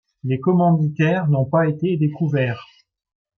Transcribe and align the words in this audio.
Les 0.23 0.39
commanditaires 0.39 1.27
n'ont 1.27 1.45
pas 1.45 1.67
été 1.67 1.95
découverts. 1.95 2.65